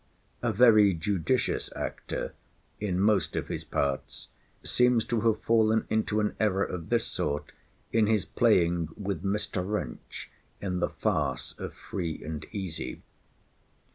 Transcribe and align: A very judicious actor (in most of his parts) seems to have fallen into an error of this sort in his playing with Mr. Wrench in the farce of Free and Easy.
A 0.41 0.51
very 0.51 0.95
judicious 0.95 1.69
actor 1.75 2.33
(in 2.79 2.99
most 2.99 3.35
of 3.35 3.49
his 3.49 3.63
parts) 3.63 4.29
seems 4.63 5.05
to 5.05 5.21
have 5.21 5.43
fallen 5.43 5.85
into 5.91 6.19
an 6.19 6.35
error 6.39 6.63
of 6.63 6.89
this 6.89 7.05
sort 7.05 7.51
in 7.93 8.07
his 8.07 8.25
playing 8.25 8.89
with 8.97 9.21
Mr. 9.21 9.63
Wrench 9.63 10.31
in 10.59 10.79
the 10.79 10.89
farce 10.89 11.53
of 11.59 11.75
Free 11.75 12.19
and 12.23 12.43
Easy. 12.51 13.03